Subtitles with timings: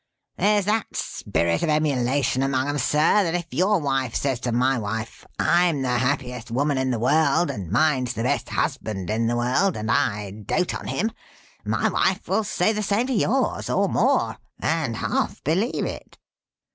[0.35, 4.75] There's that spirit of emulation among 'em, Sir, that if your wife says to my
[4.79, 9.35] wife, 'I'm the happiest woman in the world, and mine's the best husband in the
[9.37, 11.11] world, and I dote on him,'
[11.65, 16.17] my wife will say the same to your's, or more, and half believe it."